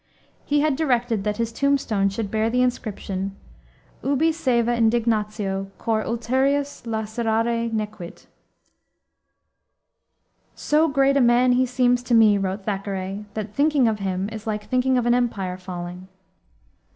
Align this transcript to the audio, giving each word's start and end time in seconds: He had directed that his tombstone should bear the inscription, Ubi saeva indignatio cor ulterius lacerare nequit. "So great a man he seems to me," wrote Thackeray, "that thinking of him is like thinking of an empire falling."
He 0.45 0.61
had 0.61 0.75
directed 0.75 1.23
that 1.25 1.37
his 1.37 1.51
tombstone 1.51 2.09
should 2.09 2.31
bear 2.31 2.49
the 2.49 2.63
inscription, 2.63 3.35
Ubi 4.03 4.31
saeva 4.31 4.73
indignatio 4.75 5.69
cor 5.77 6.03
ulterius 6.03 6.87
lacerare 6.87 7.69
nequit. 7.71 8.25
"So 10.55 10.87
great 10.87 11.17
a 11.17 11.21
man 11.21 11.51
he 11.51 11.67
seems 11.67 12.01
to 12.01 12.15
me," 12.15 12.39
wrote 12.39 12.63
Thackeray, 12.65 13.25
"that 13.35 13.53
thinking 13.53 13.87
of 13.87 13.99
him 13.99 14.27
is 14.31 14.47
like 14.47 14.63
thinking 14.67 14.97
of 14.97 15.05
an 15.05 15.13
empire 15.13 15.59
falling." 15.59 16.07